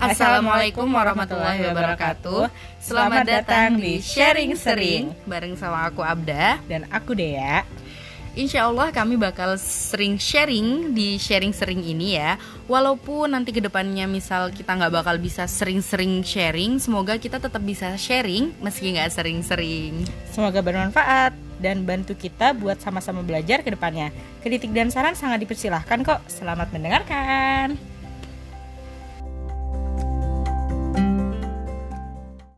Assalamualaikum 0.00 0.88
warahmatullahi 0.88 1.60
wabarakatuh. 1.60 2.48
Selamat 2.80 3.20
datang 3.20 3.76
di 3.76 4.00
Sharing 4.00 4.56
Sering 4.56 5.12
bareng 5.28 5.52
sama 5.60 5.84
aku 5.92 6.00
Abda. 6.00 6.56
Dan 6.64 6.88
aku 6.88 7.12
Dea. 7.12 7.68
Insya 8.32 8.64
Allah 8.72 8.88
kami 8.96 9.20
bakal 9.20 9.60
sering 9.60 10.16
sharing 10.16 10.96
di 10.96 11.18
sharing 11.18 11.50
sering 11.50 11.82
ini 11.82 12.14
ya 12.14 12.38
Walaupun 12.70 13.34
nanti 13.34 13.50
ke 13.50 13.58
depannya 13.58 14.06
misal 14.06 14.54
kita 14.54 14.78
nggak 14.78 15.02
bakal 15.02 15.18
bisa 15.18 15.50
sering-sering 15.50 16.22
sharing 16.22 16.78
Semoga 16.78 17.18
kita 17.18 17.42
tetap 17.42 17.58
bisa 17.58 17.90
sharing 17.98 18.54
meski 18.62 18.94
nggak 18.94 19.10
sering-sering 19.10 20.06
Semoga 20.30 20.62
bermanfaat 20.62 21.34
dan 21.58 21.82
bantu 21.82 22.14
kita 22.14 22.54
buat 22.54 22.78
sama-sama 22.80 23.20
belajar 23.20 23.60
ke 23.66 23.74
depannya. 23.74 24.14
Kritik 24.46 24.70
dan 24.72 24.94
saran 24.94 25.18
sangat 25.18 25.42
dipersilahkan 25.42 26.00
kok 26.06 26.22
Selamat 26.30 26.70
mendengarkan 26.70 27.99